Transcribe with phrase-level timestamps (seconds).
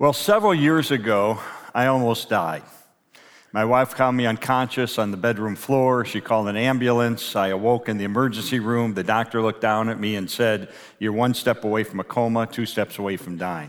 [0.00, 1.40] Well, several years ago,
[1.74, 2.62] I almost died.
[3.52, 6.06] My wife found me unconscious on the bedroom floor.
[6.06, 7.36] She called an ambulance.
[7.36, 8.94] I awoke in the emergency room.
[8.94, 12.46] The doctor looked down at me and said, You're one step away from a coma,
[12.46, 13.68] two steps away from dying.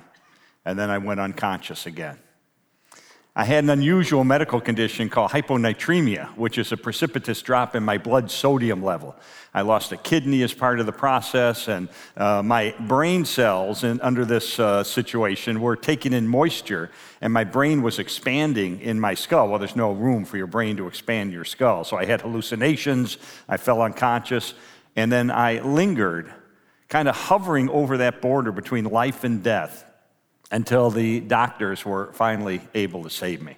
[0.64, 2.18] And then I went unconscious again.
[3.34, 7.98] I had an unusual medical condition called hyponatremia, which is a precipitous drop in my
[7.98, 9.16] blood sodium level.
[9.54, 14.02] I lost a kidney as part of the process, and uh, my brain cells in,
[14.02, 16.92] under this uh, situation were taking in moisture,
[17.22, 19.48] and my brain was expanding in my skull.
[19.48, 21.86] Well, there's no room for your brain to expand your skull.
[21.86, 24.56] So I had hallucinations, I fell unconscious,
[24.98, 26.34] and then I lingered,
[26.90, 29.86] kind of hovering over that border between life and death
[30.52, 33.56] until the doctors were finally able to save me.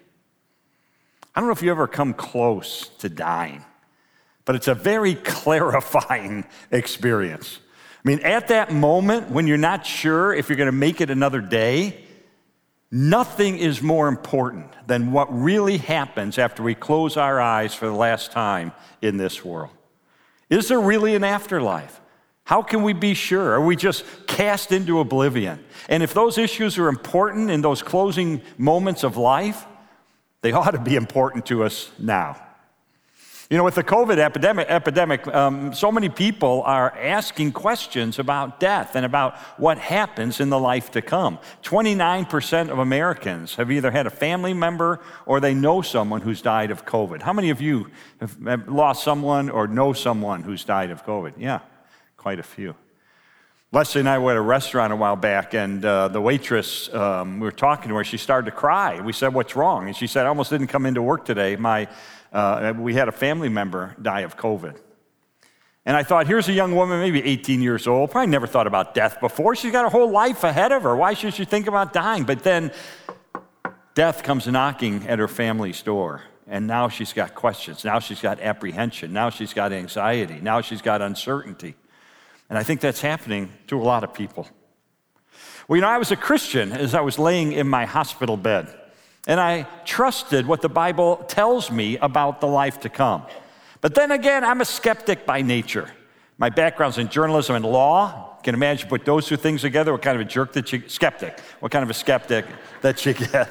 [1.35, 3.65] I don't know if you ever come close to dying,
[4.45, 7.59] but it's a very clarifying experience.
[8.05, 11.09] I mean, at that moment when you're not sure if you're going to make it
[11.09, 12.03] another day,
[12.91, 17.93] nothing is more important than what really happens after we close our eyes for the
[17.93, 18.71] last time
[19.01, 19.71] in this world.
[20.49, 21.99] Is there really an afterlife?
[22.45, 23.53] How can we be sure?
[23.53, 25.63] Are we just cast into oblivion?
[25.87, 29.65] And if those issues are important in those closing moments of life,
[30.41, 32.37] they ought to be important to us now.
[33.49, 38.59] You know, with the COVID epidemic, epidemic um, so many people are asking questions about
[38.59, 41.37] death and about what happens in the life to come.
[41.61, 46.71] 29% of Americans have either had a family member or they know someone who's died
[46.71, 47.21] of COVID.
[47.21, 51.33] How many of you have lost someone or know someone who's died of COVID?
[51.37, 51.59] Yeah,
[52.23, 52.73] quite a few.
[53.73, 57.41] Leslie and I were at a restaurant a while back, and uh, the waitress, um,
[57.41, 59.01] we were talking to her, she started to cry.
[59.01, 59.87] We said, What's wrong?
[59.87, 61.57] And she said, I almost didn't come into work today.
[61.57, 61.89] My,
[62.31, 64.77] uh, we had a family member die of COVID.
[65.85, 68.93] And I thought, here's a young woman, maybe 18 years old, probably never thought about
[68.93, 69.53] death before.
[69.53, 70.95] She's got a whole life ahead of her.
[70.95, 72.23] Why should she think about dying?
[72.23, 72.71] But then
[73.95, 76.21] death comes knocking at her family's door.
[76.47, 77.83] And now she's got questions.
[77.83, 79.11] Now she's got apprehension.
[79.11, 80.39] Now she's got anxiety.
[80.41, 81.75] Now she's got uncertainty.
[82.53, 84.47] And I think that's happening to a lot of people.
[85.67, 88.71] Well, you know, I was a Christian as I was laying in my hospital bed,
[89.25, 93.23] and I trusted what the Bible tells me about the life to come.
[93.81, 95.89] But then again, I'm a skeptic by nature.
[96.37, 98.35] My background's in journalism and law.
[98.37, 100.83] You can imagine put those two things together, what kind of a jerk that you
[100.87, 102.45] skeptic, what kind of a skeptic
[102.81, 103.49] that you get.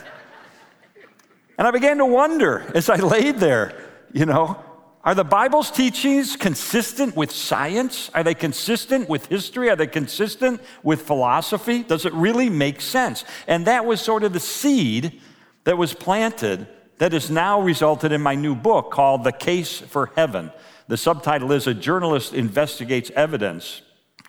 [1.59, 3.77] And I began to wonder as I laid there,
[4.13, 4.63] you know,
[5.05, 8.09] are the Bible's teachings consistent with science?
[8.15, 9.69] Are they consistent with history?
[9.69, 11.83] Are they consistent with philosophy?
[11.83, 13.25] Does it really make sense?
[13.49, 15.21] And that was sort of the seed
[15.65, 16.69] that was planted
[16.99, 20.53] that has now resulted in my new book called The Case for Heaven.
[20.87, 23.83] The subtitle is A Journalist Investigates Evidence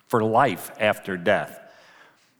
[0.08, 1.60] for Life After Death.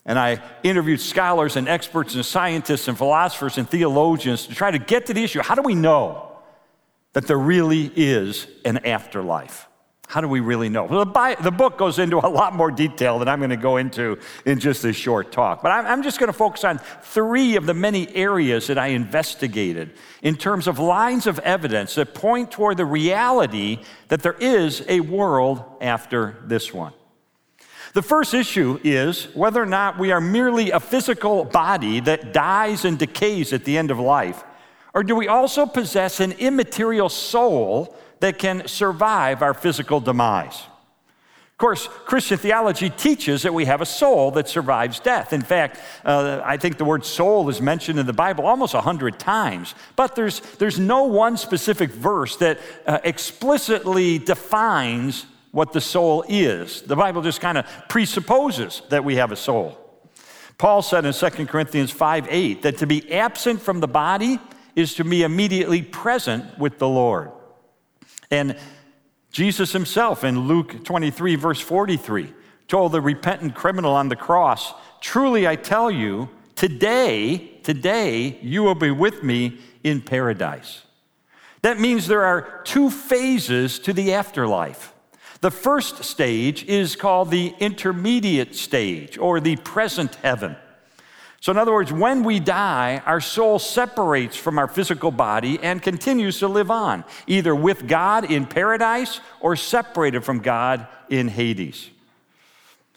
[0.04, 4.78] And I interviewed scholars and experts and scientists and philosophers and theologians to try to
[4.78, 6.33] get to the issue how do we know?
[7.14, 9.68] That there really is an afterlife.
[10.06, 10.84] How do we really know?
[10.84, 13.78] Well, the, the book goes into a lot more detail than I'm going to go
[13.78, 15.62] into in just this short talk.
[15.62, 18.88] But I'm, I'm just going to focus on three of the many areas that I
[18.88, 19.92] investigated
[20.22, 25.00] in terms of lines of evidence that point toward the reality that there is a
[25.00, 26.92] world after this one.
[27.94, 32.84] The first issue is whether or not we are merely a physical body that dies
[32.84, 34.44] and decays at the end of life
[34.94, 40.62] or do we also possess an immaterial soul that can survive our physical demise?
[41.54, 45.32] Of course, Christian theology teaches that we have a soul that survives death.
[45.32, 48.80] In fact, uh, I think the word soul is mentioned in the Bible almost a
[48.80, 55.80] hundred times, but there's, there's no one specific verse that uh, explicitly defines what the
[55.80, 56.82] soul is.
[56.82, 59.78] The Bible just kind of presupposes that we have a soul.
[60.58, 64.40] Paul said in 2 Corinthians 5 8 that to be absent from the body
[64.76, 67.30] is to be immediately present with the Lord.
[68.30, 68.56] And
[69.30, 72.32] Jesus himself in Luke 23, verse 43,
[72.68, 78.74] told the repentant criminal on the cross, Truly I tell you, today, today, you will
[78.74, 80.82] be with me in paradise.
[81.62, 84.92] That means there are two phases to the afterlife.
[85.40, 90.56] The first stage is called the intermediate stage or the present heaven.
[91.44, 95.82] So, in other words, when we die, our soul separates from our physical body and
[95.82, 101.90] continues to live on, either with God in paradise or separated from God in Hades.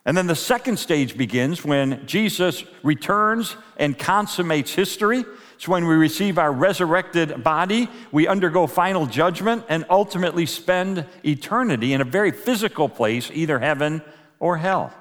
[0.05, 5.25] And then the second stage begins when Jesus returns and consummates history.
[5.55, 11.91] It's when we receive our resurrected body, we undergo final judgment, and ultimately spend eternity
[11.91, 14.01] in a very physical place, either heaven
[14.39, 14.93] or hell.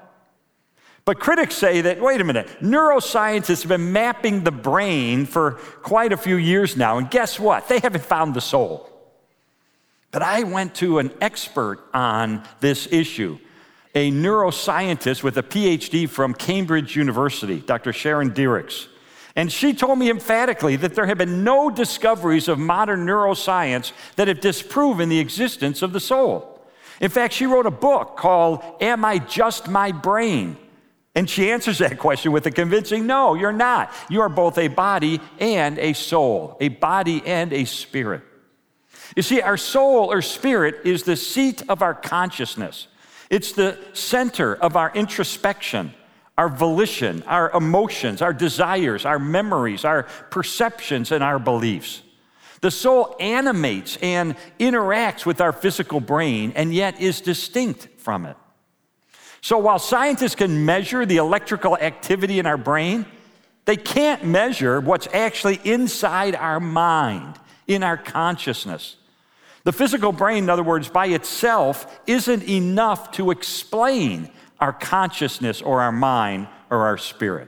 [1.07, 5.51] But critics say that, wait a minute, neuroscientists have been mapping the brain for
[5.81, 7.69] quite a few years now, and guess what?
[7.69, 8.89] They haven't found the soul.
[10.11, 13.39] But I went to an expert on this issue,
[13.95, 17.93] a neuroscientist with a PhD from Cambridge University, Dr.
[17.93, 18.87] Sharon Dirckx.
[19.33, 24.27] And she told me emphatically that there have been no discoveries of modern neuroscience that
[24.27, 26.59] have disproven the existence of the soul.
[26.99, 30.57] In fact, she wrote a book called Am I Just My Brain?
[31.17, 33.91] And she answers that question with a convincing no, you're not.
[34.07, 38.21] You are both a body and a soul, a body and a spirit.
[39.15, 42.87] You see, our soul or spirit is the seat of our consciousness,
[43.31, 45.91] it's the center of our introspection,
[46.37, 52.03] our volition, our emotions, our desires, our memories, our perceptions, and our beliefs.
[52.61, 58.37] The soul animates and interacts with our physical brain and yet is distinct from it.
[59.47, 63.05] So while scientists can measure the electrical activity in our brain,
[63.63, 68.97] they can't measure what's actually inside our mind, in our consciousness.
[69.63, 74.29] The physical brain, in other words, by itself, isn't enough to explain
[74.59, 77.47] our consciousness or our mind or our spirit.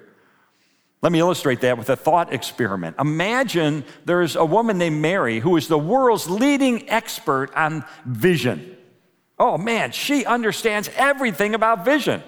[1.01, 2.95] Let me illustrate that with a thought experiment.
[2.97, 8.77] Imagine there's a woman named Mary who is the world's leading expert on vision.
[9.39, 12.21] Oh man, she understands everything about vision.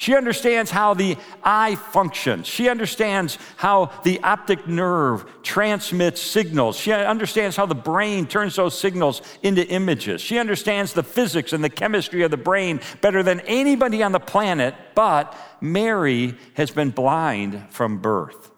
[0.00, 2.46] She understands how the eye functions.
[2.46, 6.76] She understands how the optic nerve transmits signals.
[6.76, 10.20] She understands how the brain turns those signals into images.
[10.20, 14.20] She understands the physics and the chemistry of the brain better than anybody on the
[14.20, 18.52] planet, but Mary has been blind from birth.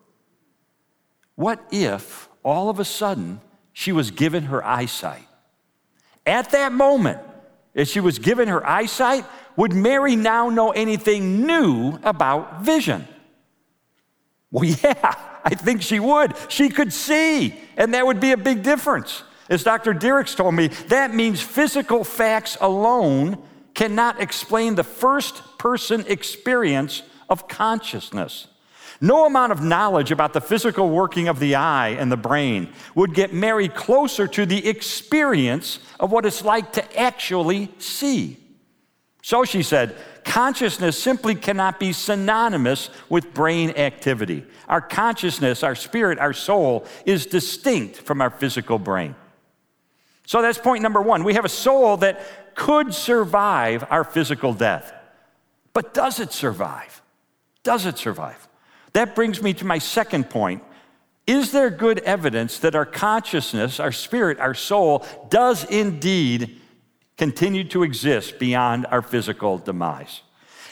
[1.36, 3.40] What if all of a sudden
[3.72, 5.26] she was given her eyesight?
[6.26, 7.18] At that moment,
[7.74, 9.24] if she was given her eyesight,
[9.56, 13.06] would Mary now know anything new about vision?
[14.50, 15.14] Well, yeah,
[15.44, 16.34] I think she would.
[16.48, 19.22] She could see, and that would be a big difference.
[19.48, 19.94] As Dr.
[19.94, 23.42] Dirckx told me, that means physical facts alone
[23.74, 28.46] cannot explain the first person experience of consciousness.
[29.00, 33.14] No amount of knowledge about the physical working of the eye and the brain would
[33.14, 38.36] get Mary closer to the experience of what it's like to actually see.
[39.22, 44.44] So she said, consciousness simply cannot be synonymous with brain activity.
[44.68, 49.14] Our consciousness, our spirit, our soul is distinct from our physical brain.
[50.26, 51.24] So that's point number one.
[51.24, 54.92] We have a soul that could survive our physical death.
[55.72, 57.00] But does it survive?
[57.62, 58.46] Does it survive?
[58.92, 60.62] That brings me to my second point.
[61.26, 66.60] Is there good evidence that our consciousness, our spirit, our soul does indeed
[67.16, 70.22] continue to exist beyond our physical demise?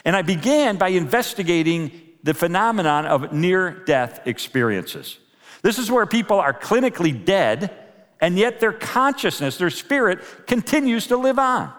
[0.05, 1.93] And I began by investigating
[2.23, 5.19] the phenomenon of near death experiences.
[5.63, 7.73] This is where people are clinically dead,
[8.21, 11.73] and yet their consciousness, their spirit, continues to live on.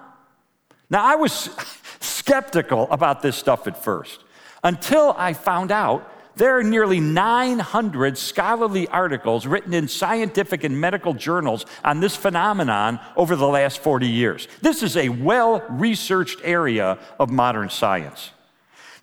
[0.89, 1.49] Now, I was
[1.99, 4.23] skeptical about this stuff at first
[4.63, 11.13] until I found out there are nearly 900 scholarly articles written in scientific and medical
[11.13, 14.47] journals on this phenomenon over the last 40 years.
[14.61, 18.31] This is a well researched area of modern science.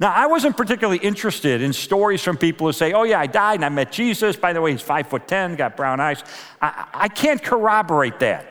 [0.00, 3.56] Now, I wasn't particularly interested in stories from people who say, oh, yeah, I died
[3.56, 4.34] and I met Jesus.
[4.36, 6.24] By the way, he's five foot 10, got brown eyes.
[6.60, 8.46] I, I can't corroborate that.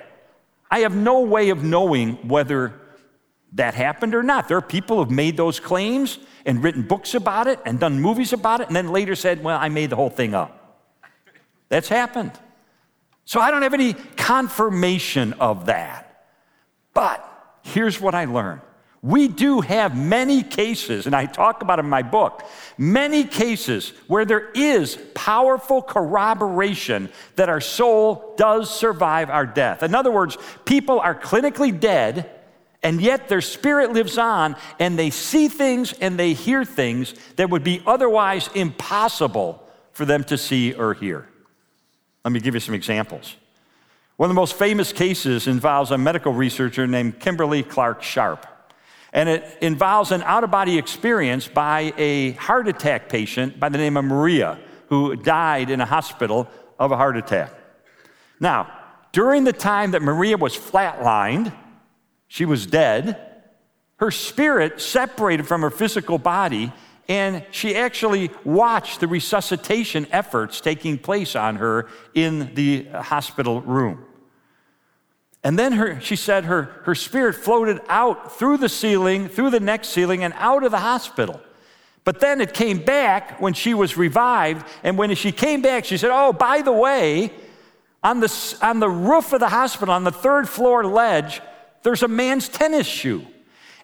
[0.70, 2.74] I have no way of knowing whether
[3.54, 4.48] that happened or not.
[4.48, 8.34] There are people who've made those claims and written books about it and done movies
[8.34, 10.84] about it and then later said, well, I made the whole thing up.
[11.70, 12.32] That's happened.
[13.26, 16.26] So I don't have any confirmation of that.
[16.94, 17.28] But
[17.64, 18.62] here's what I learned.
[19.02, 22.44] We do have many cases, and I talk about in my book,
[22.76, 29.84] many cases where there is powerful corroboration that our soul does survive our death.
[29.84, 32.32] In other words, people are clinically dead
[32.86, 37.50] and yet their spirit lives on and they see things and they hear things that
[37.50, 41.28] would be otherwise impossible for them to see or hear.
[42.24, 43.38] Let me give you some examples.
[44.18, 48.46] One of the most famous cases involves a medical researcher named Kimberly Clark Sharp.
[49.12, 53.80] And it involves an out of body experience by a heart attack patient by the
[53.80, 57.52] name of Maria, who died in a hospital of a heart attack.
[58.40, 58.72] Now,
[59.12, 61.52] during the time that Maria was flatlined,
[62.28, 63.20] she was dead.
[63.98, 66.74] Her spirit separated from her physical body,
[67.08, 74.06] and she actually watched the resuscitation efforts taking place on her in the hospital room.
[75.44, 79.60] And then her, she said her, her spirit floated out through the ceiling, through the
[79.60, 81.40] next ceiling, and out of the hospital.
[82.04, 84.66] But then it came back when she was revived.
[84.84, 87.32] And when she came back, she said, Oh, by the way,
[88.04, 91.42] on the, on the roof of the hospital, on the third floor ledge,
[91.86, 93.26] there's a man's tennis shoe.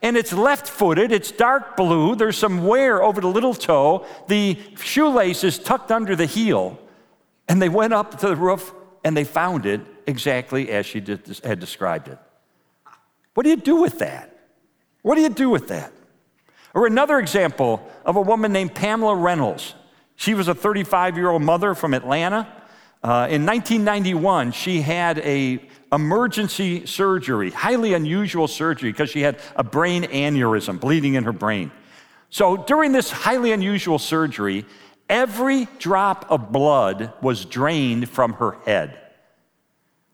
[0.01, 4.57] And it's left footed, it's dark blue, there's some wear over the little toe, the
[4.75, 6.79] shoelace is tucked under the heel.
[7.47, 11.39] And they went up to the roof and they found it exactly as she did,
[11.43, 12.17] had described it.
[13.35, 14.35] What do you do with that?
[15.03, 15.93] What do you do with that?
[16.73, 19.75] Or another example of a woman named Pamela Reynolds.
[20.15, 22.47] She was a 35 year old mother from Atlanta.
[23.03, 25.59] Uh, in 1991, she had a
[25.91, 31.71] emergency surgery, highly unusual surgery, because she had a brain aneurysm, bleeding in her brain.
[32.29, 34.65] So during this highly unusual surgery,
[35.09, 38.97] every drop of blood was drained from her head.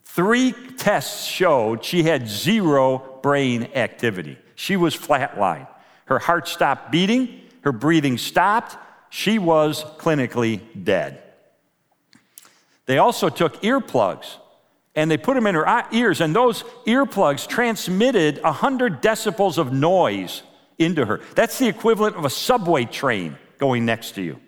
[0.06, 4.38] Three tests showed she had zero brain activity.
[4.56, 5.67] She was flatlined.
[6.06, 8.77] Her heart stopped beating, her breathing stopped.
[9.10, 11.22] She was clinically dead.
[12.88, 14.38] They also took earplugs
[14.96, 20.41] and they put them in her ears, and those earplugs transmitted 100 decibels of noise
[20.79, 21.22] into her.
[21.36, 24.39] That's the equivalent of a subway train going next to you.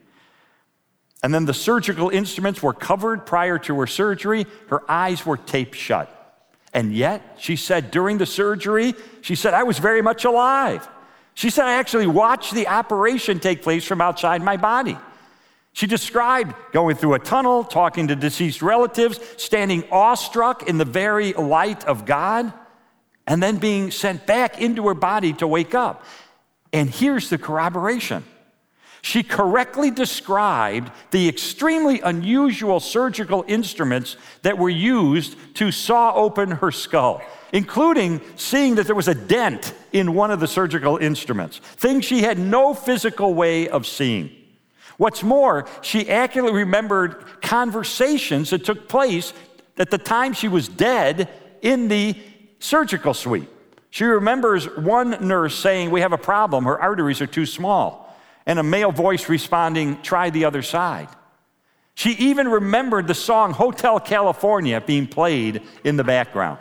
[1.21, 4.47] And then the surgical instruments were covered prior to her surgery.
[4.69, 6.15] Her eyes were taped shut.
[6.73, 10.87] And yet, she said during the surgery, she said, I was very much alive.
[11.35, 14.97] She said, I actually watched the operation take place from outside my body.
[15.79, 21.31] She described going through a tunnel, talking to deceased relatives, standing awestruck in the very
[21.31, 22.51] light of God,
[23.25, 26.03] and then being sent back into her body to wake up.
[26.73, 28.25] And here's the corroboration.
[29.01, 36.71] She correctly described the extremely unusual surgical instruments that were used to saw open her
[36.71, 37.21] skull,
[37.53, 42.21] including seeing that there was a dent in one of the surgical instruments, things she
[42.21, 44.38] had no physical way of seeing.
[44.99, 49.31] What's more, she accurately remembered conversations that took place
[49.77, 51.29] at the time she was dead
[51.61, 52.17] in the
[52.59, 53.47] surgical suite.
[53.91, 58.13] She remembers one nurse saying, We have a problem, her arteries are too small,
[58.45, 61.07] and a male voice responding, Try the other side.
[61.95, 66.59] She even remembered the song Hotel California being played in the background.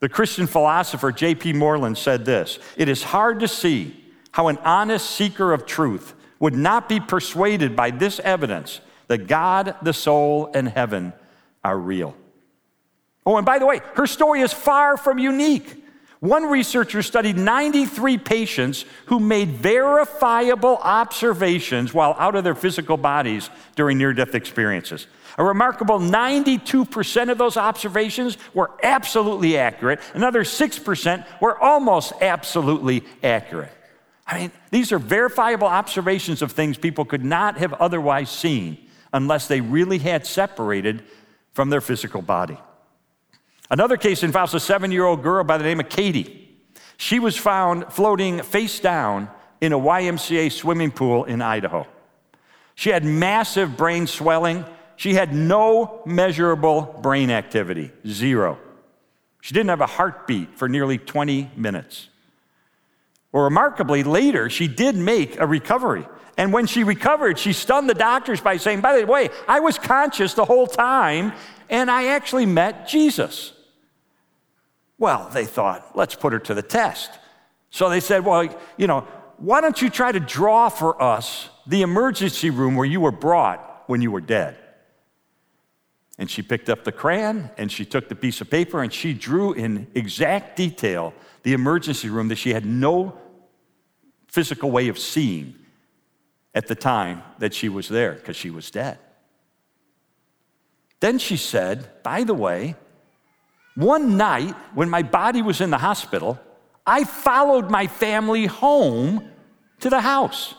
[0.00, 1.52] The Christian philosopher J.P.
[1.52, 3.94] Moreland said this It is hard to see
[4.32, 9.74] how an honest seeker of truth would not be persuaded by this evidence that God,
[9.82, 11.12] the soul, and heaven
[11.64, 12.14] are real.
[13.26, 15.84] Oh, and by the way, her story is far from unique.
[16.20, 23.50] One researcher studied 93 patients who made verifiable observations while out of their physical bodies
[23.76, 25.06] during near death experiences.
[25.36, 33.72] A remarkable 92% of those observations were absolutely accurate, another 6% were almost absolutely accurate.
[34.28, 38.76] I mean, these are verifiable observations of things people could not have otherwise seen
[39.12, 41.02] unless they really had separated
[41.54, 42.58] from their physical body.
[43.70, 46.56] Another case involves a seven year old girl by the name of Katie.
[46.98, 49.30] She was found floating face down
[49.62, 51.86] in a YMCA swimming pool in Idaho.
[52.74, 54.64] She had massive brain swelling.
[54.96, 58.58] She had no measurable brain activity, zero.
[59.40, 62.08] She didn't have a heartbeat for nearly 20 minutes.
[63.38, 66.04] Well, remarkably, later, she did make a recovery.
[66.36, 69.78] And when she recovered, she stunned the doctors by saying, By the way, I was
[69.78, 71.32] conscious the whole time,
[71.70, 73.52] and I actually met Jesus.
[74.98, 77.12] Well, they thought, let's put her to the test.
[77.70, 81.82] So they said, Well, you know, why don't you try to draw for us the
[81.82, 84.58] emergency room where you were brought when you were dead?
[86.18, 89.14] And she picked up the crayon and she took the piece of paper and she
[89.14, 91.14] drew in exact detail
[91.44, 93.16] the emergency room that she had no
[94.38, 95.52] physical way of seeing
[96.54, 98.96] at the time that she was there because she was dead.
[101.00, 102.76] Then she said, By the way,
[103.74, 106.38] one night when my body was in the hospital,
[106.86, 109.28] I followed my family home
[109.80, 110.54] to the house.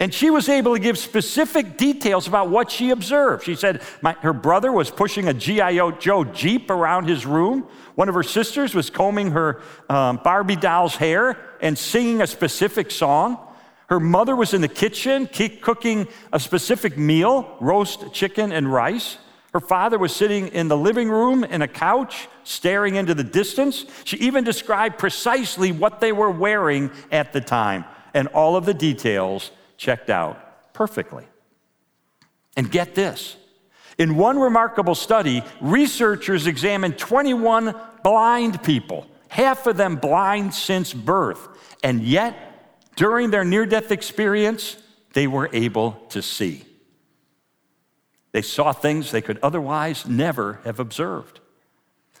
[0.00, 3.44] And she was able to give specific details about what she observed.
[3.44, 5.90] She said my, her brother was pushing a G.I.
[5.98, 7.68] Joe Jeep around his room.
[7.96, 12.90] One of her sisters was combing her um, Barbie doll's hair and singing a specific
[12.90, 13.38] song.
[13.88, 15.28] Her mother was in the kitchen
[15.60, 19.18] cooking a specific meal roast chicken and rice.
[19.52, 23.86] Her father was sitting in the living room in a couch, staring into the distance.
[24.04, 27.84] She even described precisely what they were wearing at the time
[28.14, 31.24] and all of the details checked out perfectly.
[32.56, 33.36] And get this
[33.98, 37.74] in one remarkable study, researchers examined 21
[38.04, 41.48] blind people, half of them blind since birth,
[41.82, 42.36] and yet
[42.96, 44.76] during their near death experience,
[45.12, 46.64] they were able to see.
[48.32, 51.40] They saw things they could otherwise never have observed.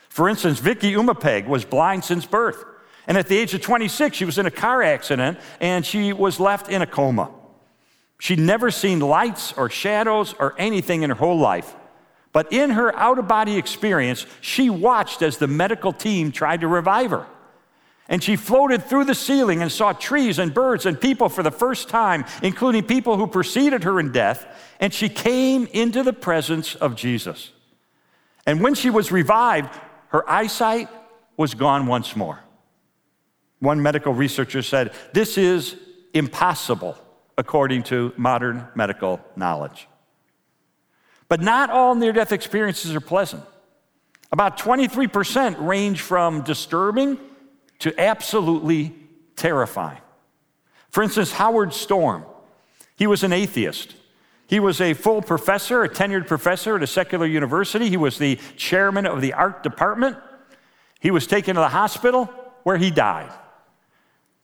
[0.08, 2.64] For instance, Vicki Umipeg was blind since birth.
[3.06, 6.40] And at the age of 26, she was in a car accident and she was
[6.40, 7.30] left in a coma.
[8.18, 11.74] She'd never seen lights or shadows or anything in her whole life.
[12.38, 16.68] But in her out of body experience, she watched as the medical team tried to
[16.68, 17.26] revive her.
[18.08, 21.50] And she floated through the ceiling and saw trees and birds and people for the
[21.50, 24.46] first time, including people who preceded her in death.
[24.78, 27.50] And she came into the presence of Jesus.
[28.46, 29.76] And when she was revived,
[30.10, 30.88] her eyesight
[31.36, 32.38] was gone once more.
[33.58, 35.74] One medical researcher said, This is
[36.14, 36.96] impossible
[37.36, 39.88] according to modern medical knowledge.
[41.28, 43.44] But not all near death experiences are pleasant.
[44.32, 47.18] About 23% range from disturbing
[47.80, 48.94] to absolutely
[49.36, 50.00] terrifying.
[50.90, 52.24] For instance, Howard Storm,
[52.96, 53.94] he was an atheist.
[54.46, 57.90] He was a full professor, a tenured professor at a secular university.
[57.90, 60.16] He was the chairman of the art department.
[61.00, 62.26] He was taken to the hospital
[62.62, 63.30] where he died.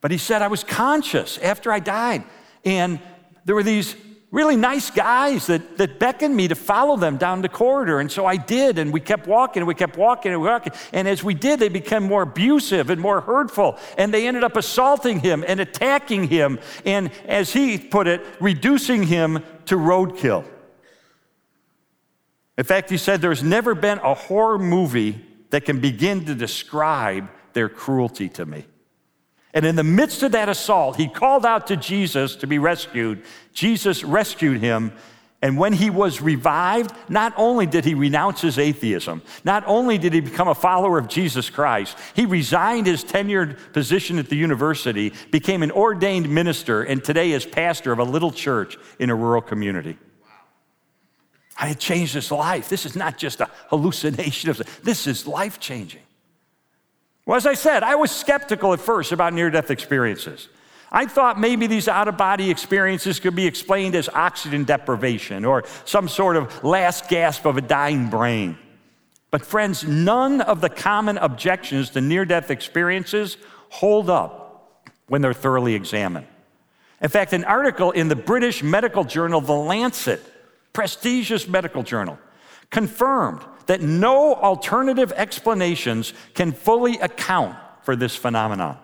[0.00, 2.24] But he said, I was conscious after I died.
[2.64, 3.00] And
[3.46, 3.96] there were these
[4.34, 8.00] really nice guys that, that beckoned me to follow them down the corridor.
[8.00, 10.72] And so I did, and we kept walking, and we kept walking, and walking.
[10.92, 13.78] And as we did, they became more abusive and more hurtful.
[13.96, 16.58] And they ended up assaulting him and attacking him.
[16.84, 20.44] And as he put it, reducing him to roadkill.
[22.58, 27.28] In fact, he said there's never been a horror movie that can begin to describe
[27.52, 28.64] their cruelty to me.
[29.54, 33.22] And in the midst of that assault, he called out to Jesus to be rescued.
[33.52, 34.92] Jesus rescued him.
[35.40, 40.12] And when he was revived, not only did he renounce his atheism, not only did
[40.12, 45.12] he become a follower of Jesus Christ, he resigned his tenured position at the university,
[45.30, 49.42] became an ordained minister, and today is pastor of a little church in a rural
[49.42, 49.98] community.
[50.22, 50.28] Wow.
[51.60, 52.70] I had changed his life.
[52.70, 56.03] This is not just a hallucination of this is life changing.
[57.26, 60.48] Well, as I said, I was skeptical at first about near death experiences.
[60.92, 65.64] I thought maybe these out of body experiences could be explained as oxygen deprivation or
[65.84, 68.58] some sort of last gasp of a dying brain.
[69.30, 73.36] But, friends, none of the common objections to near death experiences
[73.70, 76.26] hold up when they're thoroughly examined.
[77.02, 80.22] In fact, an article in the British medical journal, The Lancet,
[80.72, 82.18] prestigious medical journal,
[82.70, 88.78] confirmed that no alternative explanations can fully account for this phenomenon.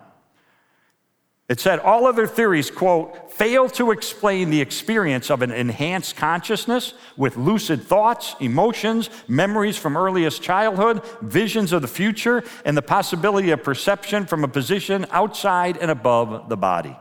[1.51, 6.93] It said all other theories, quote, fail to explain the experience of an enhanced consciousness
[7.17, 13.51] with lucid thoughts, emotions, memories from earliest childhood, visions of the future, and the possibility
[13.51, 16.95] of perception from a position outside and above the body.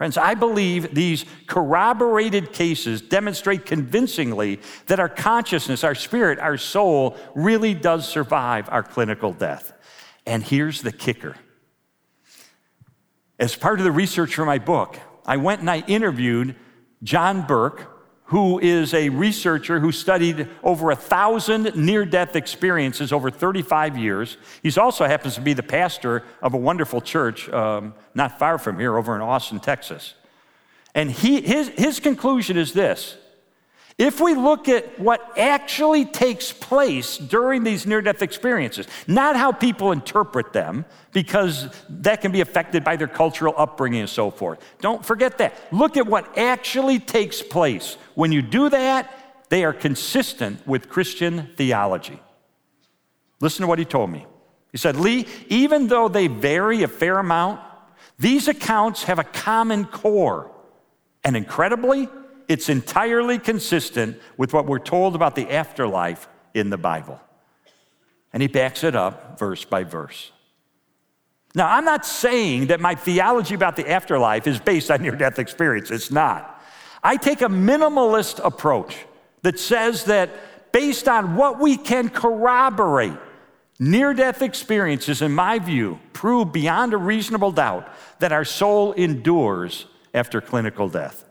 [0.00, 7.18] Friends, I believe these corroborated cases demonstrate convincingly that our consciousness, our spirit, our soul
[7.34, 9.74] really does survive our clinical death.
[10.24, 11.36] And here's the kicker.
[13.38, 16.56] As part of the research for my book, I went and I interviewed
[17.02, 17.86] John Burke,
[18.30, 24.36] who is a researcher who studied over a thousand near death experiences over 35 years.
[24.62, 28.78] He also happens to be the pastor of a wonderful church um, not far from
[28.78, 30.14] here over in Austin, Texas.
[30.94, 33.16] And he, his, his conclusion is this
[34.00, 39.52] if we look at what actually takes place during these near death experiences, not how
[39.52, 44.58] people interpret them, because that can be affected by their cultural upbringing and so forth.
[44.80, 45.54] Don't forget that.
[45.70, 47.98] Look at what actually takes place.
[48.14, 52.18] When you do that, they are consistent with Christian theology.
[53.38, 54.24] Listen to what he told me.
[54.72, 57.60] He said, Lee, even though they vary a fair amount,
[58.18, 60.50] these accounts have a common core.
[61.22, 62.08] And incredibly,
[62.50, 67.20] it's entirely consistent with what we're told about the afterlife in the Bible.
[68.32, 70.32] And he backs it up verse by verse.
[71.54, 75.38] Now, I'm not saying that my theology about the afterlife is based on near death
[75.38, 75.92] experience.
[75.92, 76.60] It's not.
[77.04, 78.96] I take a minimalist approach
[79.42, 83.16] that says that based on what we can corroborate,
[83.78, 89.86] near death experiences, in my view, prove beyond a reasonable doubt that our soul endures
[90.12, 91.29] after clinical death.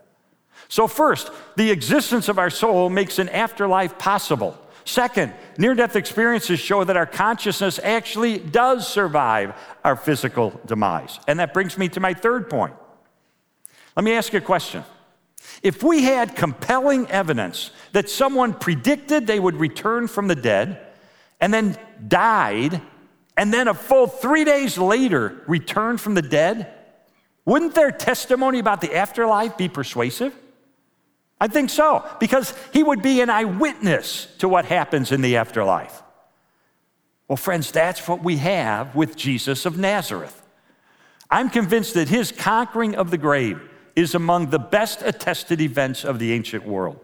[0.70, 4.56] So, first, the existence of our soul makes an afterlife possible.
[4.84, 9.52] Second, near death experiences show that our consciousness actually does survive
[9.82, 11.18] our physical demise.
[11.26, 12.74] And that brings me to my third point.
[13.96, 14.84] Let me ask you a question.
[15.60, 20.78] If we had compelling evidence that someone predicted they would return from the dead
[21.40, 22.80] and then died,
[23.36, 26.72] and then a full three days later returned from the dead,
[27.44, 30.32] Wouldn't their testimony about the afterlife be persuasive?
[31.40, 36.02] I think so, because he would be an eyewitness to what happens in the afterlife.
[37.28, 40.42] Well, friends, that's what we have with Jesus of Nazareth.
[41.30, 43.60] I'm convinced that his conquering of the grave
[43.96, 46.98] is among the best attested events of the ancient world.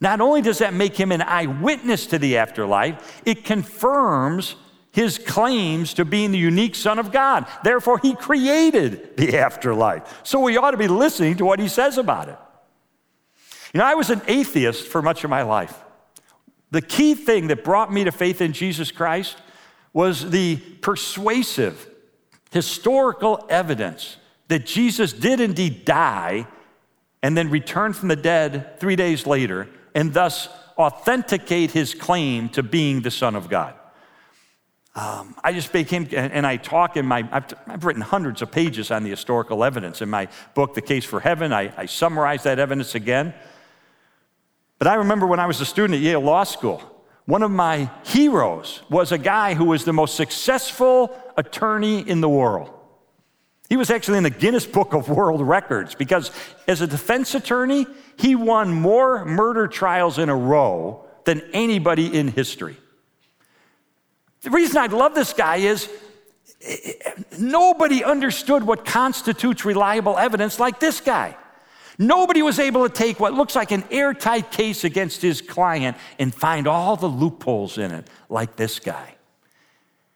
[0.00, 4.56] Not only does that make him an eyewitness to the afterlife, it confirms
[4.92, 7.46] his claims to being the unique Son of God.
[7.64, 10.20] Therefore, he created the afterlife.
[10.22, 12.38] So we ought to be listening to what he says about it.
[13.72, 15.78] You know, I was an atheist for much of my life.
[16.70, 19.36] The key thing that brought me to faith in Jesus Christ
[19.92, 21.88] was the persuasive,
[22.50, 24.16] historical evidence
[24.48, 26.46] that Jesus did indeed die
[27.22, 32.62] and then return from the dead three days later and thus authenticate his claim to
[32.62, 33.74] being the Son of God.
[34.94, 38.90] Um, I just became, and I talk in my, I've, I've, written hundreds of pages
[38.90, 40.02] on the historical evidence.
[40.02, 43.32] In my book, The Case for Heaven, I, I summarize that evidence again.
[44.82, 46.82] But I remember when I was a student at Yale Law School,
[47.26, 52.28] one of my heroes was a guy who was the most successful attorney in the
[52.28, 52.68] world.
[53.68, 56.32] He was actually in the Guinness Book of World Records because,
[56.66, 62.26] as a defense attorney, he won more murder trials in a row than anybody in
[62.26, 62.76] history.
[64.40, 65.88] The reason I love this guy is
[66.60, 71.36] eh, eh, nobody understood what constitutes reliable evidence like this guy.
[72.02, 76.34] Nobody was able to take what looks like an airtight case against his client and
[76.34, 79.14] find all the loopholes in it like this guy.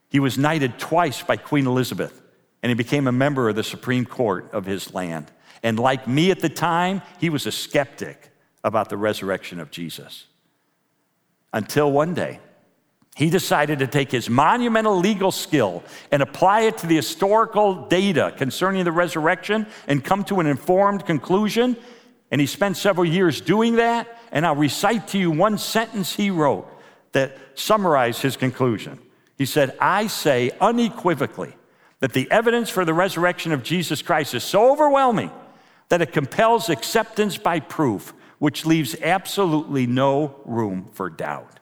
[0.09, 2.23] He was knighted twice by Queen Elizabeth
[2.61, 5.31] and he became a member of the Supreme Court of his land.
[5.63, 8.31] And like me at the time, he was a skeptic
[8.65, 10.27] about the resurrection of Jesus.
[11.53, 12.41] Until one day,
[13.17, 18.35] he decided to take his monumental legal skill and apply it to the historical data
[18.37, 21.79] concerning the resurrection and come to an informed conclusion.
[22.31, 24.07] And he spent several years doing that.
[24.33, 26.69] And I'll recite to you one sentence he wrote
[27.13, 28.99] that summarized his conclusion.
[29.39, 31.57] He said, I say unequivocally
[32.01, 35.31] that the evidence for the resurrection of Jesus Christ is so overwhelming
[35.89, 41.56] that it compels acceptance by proof, which leaves absolutely no room for doubt.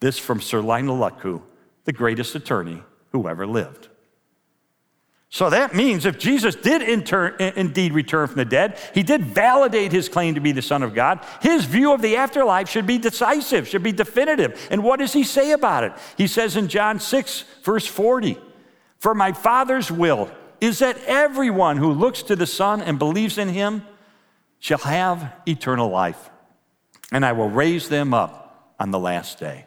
[0.00, 1.42] This from Sir Lionel Luckhoo,
[1.84, 2.82] the greatest attorney
[3.12, 3.88] who ever lived.
[5.32, 9.92] So that means if Jesus did inter- indeed return from the dead, he did validate
[9.92, 11.24] his claim to be the Son of God.
[11.40, 14.66] His view of the afterlife should be decisive, should be definitive.
[14.72, 15.92] And what does he say about it?
[16.16, 18.38] He says in John 6, verse 40,
[18.98, 23.48] For my Father's will is that everyone who looks to the Son and believes in
[23.48, 23.84] him
[24.58, 26.28] shall have eternal life,
[27.12, 29.66] and I will raise them up on the last day.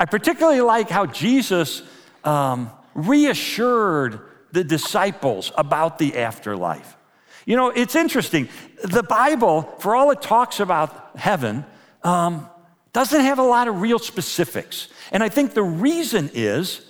[0.00, 1.82] I particularly like how Jesus
[2.24, 4.20] um, reassured
[4.52, 6.96] the disciples about the afterlife.
[7.44, 8.48] You know, it's interesting.
[8.84, 11.64] The Bible, for all it talks about heaven,
[12.02, 12.48] um,
[12.92, 14.88] doesn't have a lot of real specifics.
[15.12, 16.84] And I think the reason is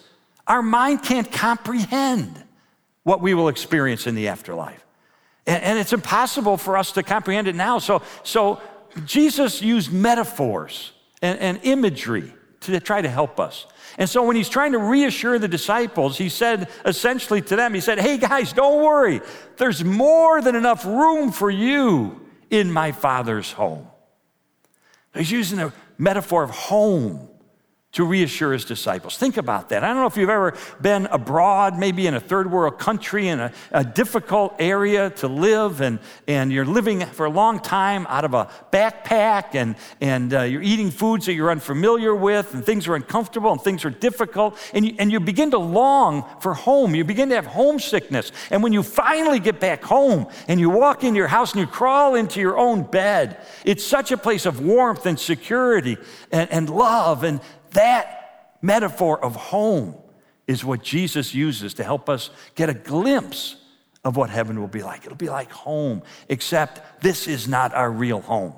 [0.46, 2.42] our mind can't comprehend
[3.02, 4.84] what we will experience in the afterlife.
[5.46, 7.78] And, and it's impossible for us to comprehend it now.
[7.78, 8.60] So, so
[9.04, 10.92] Jesus used metaphors
[11.22, 13.66] and, and imagery to try to help us.
[13.98, 17.80] And so when he's trying to reassure the disciples, he said essentially to them, he
[17.80, 19.20] said, Hey guys, don't worry.
[19.56, 23.86] There's more than enough room for you in my Father's home.
[25.14, 27.27] He's using a metaphor of home
[27.98, 29.16] to reassure his disciples.
[29.16, 29.82] Think about that.
[29.82, 33.40] I don't know if you've ever been abroad, maybe in a third world country, in
[33.40, 38.24] a, a, difficult area to live, and, and you're living for a long time out
[38.24, 42.86] of a backpack, and, and uh, you're eating foods that you're unfamiliar with, and things
[42.86, 46.94] are uncomfortable, and things are difficult, and you, and you begin to long for home.
[46.94, 48.30] You begin to have homesickness.
[48.52, 51.66] And when you finally get back home and you walk into your house and you
[51.66, 55.96] crawl into your own bed, it's such a place of warmth and security
[56.30, 57.40] and, and love and
[57.72, 59.94] that metaphor of home
[60.46, 63.56] is what Jesus uses to help us get a glimpse
[64.04, 65.04] of what heaven will be like.
[65.04, 68.54] It'll be like home, except this is not our real home.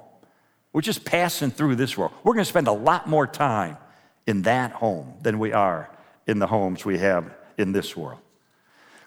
[0.73, 2.13] We're just passing through this world.
[2.23, 3.77] We're going to spend a lot more time
[4.27, 5.91] in that home than we are
[6.27, 8.21] in the homes we have in this world.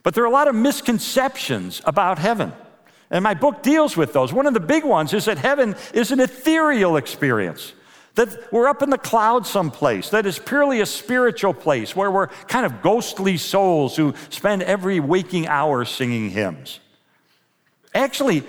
[0.04, 2.52] But there are a lot of misconceptions about heaven.
[3.10, 4.34] And my book deals with those.
[4.34, 7.74] One of the big ones is that heaven is an ethereal experience.
[8.15, 12.28] That we're up in the clouds someplace, that is purely a spiritual place where we're
[12.28, 16.80] kind of ghostly souls who spend every waking hour singing hymns.
[17.95, 18.43] Actually,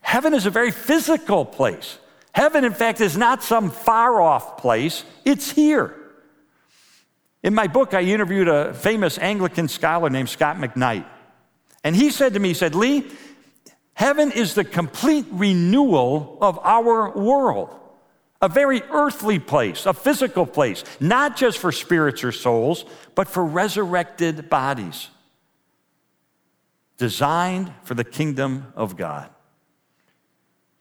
[0.00, 1.98] heaven is a very physical place.
[2.32, 5.96] Heaven, in fact, is not some far off place, it's here.
[7.42, 11.06] In my book, I interviewed a famous Anglican scholar named Scot McKnight.
[11.82, 13.10] And he said to me, he said, Lee,
[13.94, 17.79] heaven is the complete renewal of our world.
[18.42, 23.44] A very earthly place, a physical place, not just for spirits or souls, but for
[23.44, 25.08] resurrected bodies,
[26.96, 29.28] designed for the kingdom of God.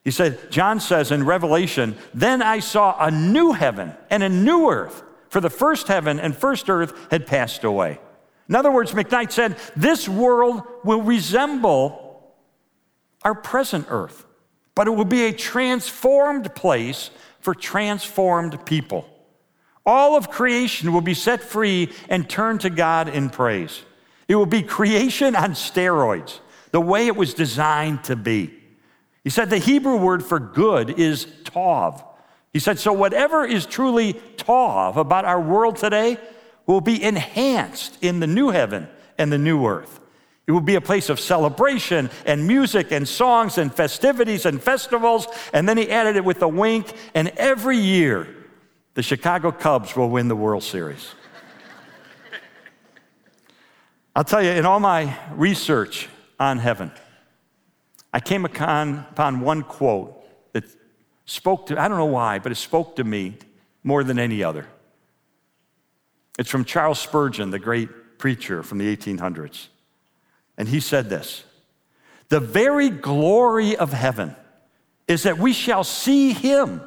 [0.06, 4.70] He said, John says in Revelation, then I saw a new heaven and a new
[4.70, 8.00] earth, for the first heaven and first earth had passed away.
[8.48, 12.34] In other words, McKnight said, this world will resemble
[13.24, 14.26] our present earth,
[14.80, 17.10] but it will be a transformed place
[17.42, 19.06] for transformed people.
[19.86, 23.84] All of creation will be set free and turned to God in praise.
[24.30, 26.40] It will be creation on steroids,
[26.72, 28.54] the way it was designed to be.
[29.22, 32.02] He said the Hebrew word for good is tov.
[32.54, 36.18] He said, so whatever is truly tov about our world today
[36.66, 38.88] will be enhanced in the new heaven
[39.18, 39.99] and the new earth.
[40.50, 45.28] It will be a place of celebration and music and songs and festivities and festivals.
[45.54, 46.92] And then he added it with a wink.
[47.14, 48.28] And every year,
[48.96, 51.14] the Chicago Cubs will win the World Series.
[54.16, 56.10] I'll tell you, in all my research
[56.40, 56.92] on heaven,
[58.12, 60.20] I came upon, one quote
[60.54, 60.64] that
[61.26, 63.36] spoke to, I don't know why, but it spoke to me
[63.84, 64.66] more than any other.
[66.40, 69.68] It's from Charles Spurgeon, the great preacher from the 1800s.
[70.60, 71.46] And he said this
[72.28, 74.36] The very glory of heaven
[75.08, 76.82] is that we shall see him,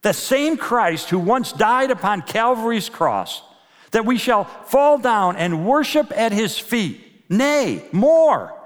[0.00, 3.42] the same Christ who once died upon Calvary's cross,
[3.90, 7.00] that we shall fall down and worship at his feet.
[7.28, 8.58] Nay, more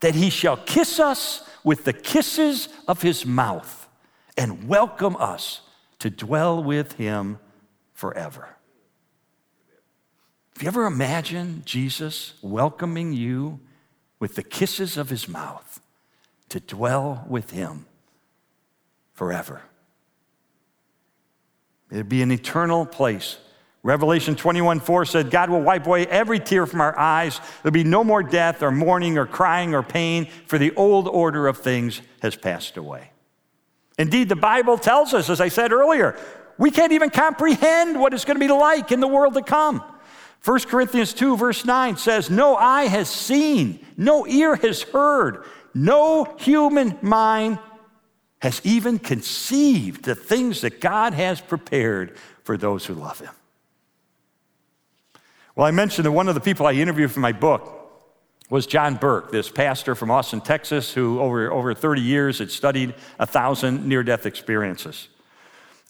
[0.00, 3.88] that he shall kiss us with the kisses of his mouth
[4.36, 5.62] and welcome us
[6.00, 7.38] to dwell with him
[7.92, 8.48] forever.
[10.54, 13.60] Have you ever imagined Jesus welcoming you
[14.18, 15.80] with the kisses of his mouth
[16.48, 17.86] to dwell with him
[19.12, 19.62] forever?
[21.90, 23.38] It'd be an eternal place
[23.86, 27.40] Revelation 21 4 said, God will wipe away every tear from our eyes.
[27.62, 31.46] There'll be no more death or mourning or crying or pain, for the old order
[31.46, 33.12] of things has passed away.
[33.96, 36.18] Indeed, the Bible tells us, as I said earlier,
[36.58, 39.84] we can't even comprehend what it's going to be like in the world to come.
[40.44, 45.44] 1 Corinthians 2, verse 9 says, No eye has seen, no ear has heard,
[45.74, 47.58] no human mind
[48.40, 53.32] has even conceived the things that God has prepared for those who love Him.
[55.54, 57.72] Well, I mentioned that one of the people I interviewed for my book
[58.48, 62.94] was John Burke, this pastor from Austin, Texas, who over, over 30 years had studied
[63.18, 65.08] a thousand near death experiences.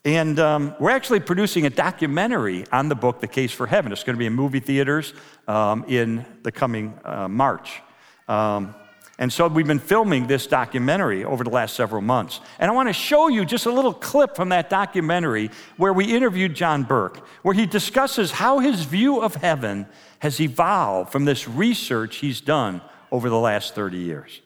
[0.05, 3.91] And um, we're actually producing a documentary on the book, The Case for Heaven.
[3.91, 5.13] It's going to be in movie theaters
[5.47, 7.81] um, in the coming uh, March.
[8.27, 8.73] Um,
[9.19, 12.39] and so we've been filming this documentary over the last several months.
[12.59, 16.05] And I want to show you just a little clip from that documentary where we
[16.15, 19.87] interviewed John Burke, where he discusses how his view of heaven
[20.19, 22.81] has evolved from this research he's done
[23.11, 24.41] over the last 30 years.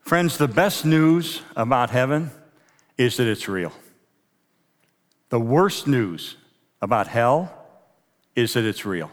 [0.00, 2.32] Friends, the best news about heaven
[3.00, 3.72] is that it's real.
[5.30, 6.36] The worst news
[6.82, 7.50] about hell
[8.36, 9.10] is that it's real.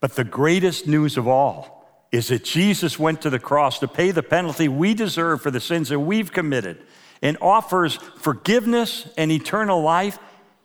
[0.00, 4.12] But the greatest news of all is that Jesus went to the cross to pay
[4.12, 6.78] the penalty we deserve for the sins that we've committed
[7.20, 10.18] and offers forgiveness and eternal life.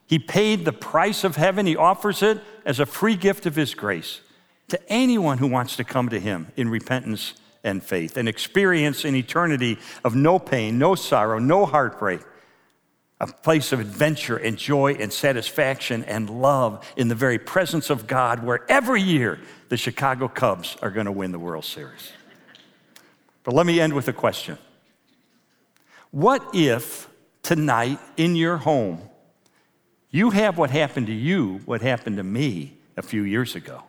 [0.05, 3.75] He paid the price of heaven, He offers it as a free gift of His
[3.75, 4.21] grace
[4.69, 7.33] to anyone who wants to come to Him in repentance
[7.65, 12.21] and faith and experience an eternity of no pain, no sorrow, no heartbreak
[13.19, 18.07] a place of adventure and joy and satisfaction and love in the very presence of
[18.07, 22.11] God, where every year the Chicago Cubs are going to win the World Series.
[23.43, 24.57] But let me end with a question
[26.11, 27.09] What if
[27.41, 29.01] tonight in your home
[30.11, 33.83] you have what happened to you, what happened to me a few years ago?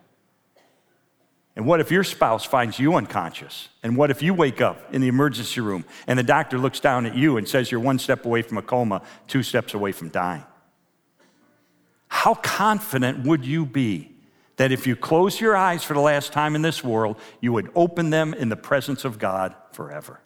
[1.57, 3.69] And what if your spouse finds you unconscious?
[3.81, 7.07] And what if you wake up in the emergency room and the doctor looks down
[7.07, 10.09] at you and says you're one step away from a coma, two steps away from
[10.09, 10.45] dying?
[12.09, 14.11] How confident would you be
[14.57, 17.71] that if you close your eyes for the last time in this world, you would
[17.73, 20.21] open them in the presence of God forever?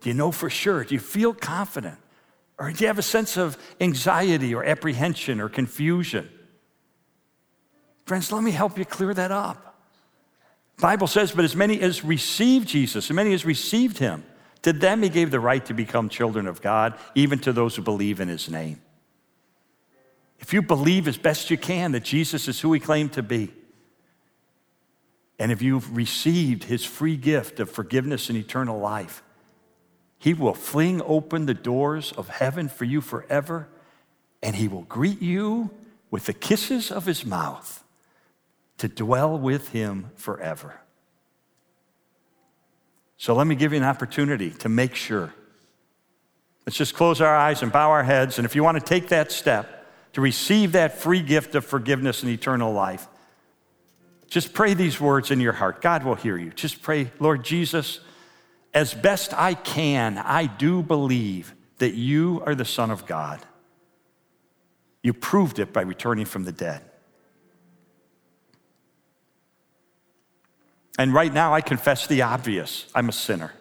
[0.00, 0.82] Do you know for sure?
[0.82, 1.98] Do you feel confident?
[2.58, 6.28] Or do you have a sense of anxiety or apprehension or confusion?
[8.04, 9.67] Friends, let me help you clear that up.
[10.80, 14.24] Bible says, but as many as received Jesus, as many as received him,
[14.62, 17.82] to them he gave the right to become children of God, even to those who
[17.82, 18.80] believe in his name.
[20.38, 23.52] If you believe as best you can that Jesus is who he claimed to be,
[25.38, 29.22] And if you've received his free gift of forgiveness and eternal life,
[30.18, 33.68] he will fling open the doors of heaven for you forever,
[34.42, 35.70] and he will greet you
[36.10, 37.84] with the kisses of his mouth
[38.78, 40.80] to dwell with him forever.
[43.16, 45.34] So let me give you an opportunity to make sure.
[46.64, 48.38] Let's just close our eyes and bow our heads.
[48.38, 52.22] And if you want to take that step to receive that free gift of forgiveness
[52.22, 53.08] and eternal life,
[54.28, 55.80] just pray these words in your heart.
[55.80, 56.50] God will hear you.
[56.50, 58.00] Just pray, Lord Jesus,
[58.74, 63.40] as best I can, I do believe that you are the Son of God.
[65.02, 66.82] You proved it by returning from the dead.
[70.98, 73.52] And right now, I confess the obvious I'm a sinner.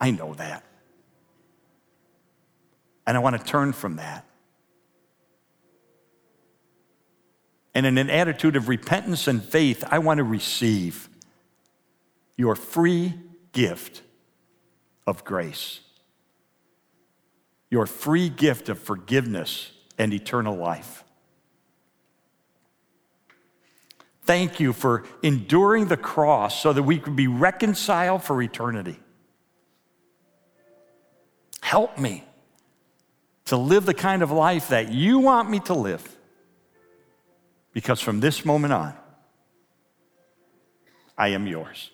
[0.00, 0.62] I know that.
[3.06, 4.26] And I want to turn from that.
[7.74, 11.08] And in an attitude of repentance and faith, I want to receive
[12.36, 13.14] your free
[13.52, 14.02] gift
[15.06, 15.80] of grace,
[17.70, 21.03] your free gift of forgiveness and eternal life.
[24.24, 28.98] Thank you for enduring the cross so that we could be reconciled for eternity.
[31.60, 32.24] Help me
[33.46, 36.16] to live the kind of life that you want me to live.
[37.72, 38.94] Because from this moment on,
[41.18, 41.90] I am yours.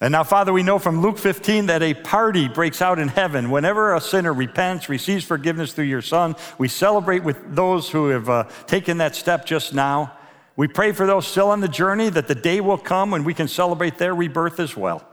[0.00, 3.50] And now, Father, we know from Luke 15 that a party breaks out in heaven.
[3.50, 8.28] Whenever a sinner repents, receives forgiveness through your Son, we celebrate with those who have
[8.28, 10.12] uh, taken that step just now.
[10.54, 13.32] We pray for those still on the journey that the day will come when we
[13.32, 15.06] can celebrate their rebirth as well.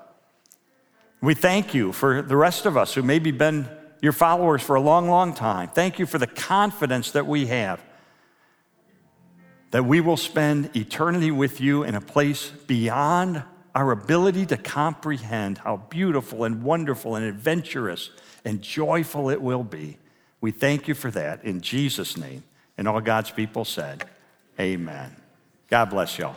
[1.22, 3.70] We thank you for the rest of us who maybe been
[4.02, 5.70] your followers for a long, long time.
[5.70, 7.82] Thank you for the confidence that we have
[9.72, 13.44] that we will spend eternity with you in a place beyond
[13.76, 18.12] our ability to comprehend how beautiful and wonderful and adventurous
[18.46, 19.98] and joyful it will be.
[20.42, 22.44] We thank you for that in Jesus' name.
[22.78, 24.06] And all God's people said,
[24.60, 25.16] Amen.
[25.70, 26.36] God bless y'all.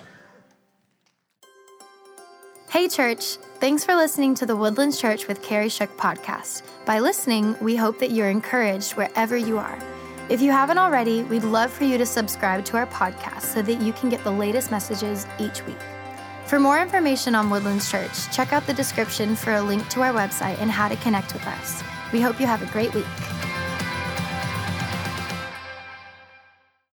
[2.70, 3.36] Hey, church.
[3.60, 6.62] Thanks for listening to the Woodlands Church with Kerry Shook podcast.
[6.84, 9.78] By listening, we hope that you're encouraged wherever you are.
[10.28, 13.80] If you haven't already, we'd love for you to subscribe to our podcast so that
[13.80, 15.76] you can get the latest messages each week.
[16.46, 20.12] For more information on Woodlands Church, check out the description for a link to our
[20.12, 21.82] website and how to connect with us.
[22.12, 23.04] We hope you have a great week.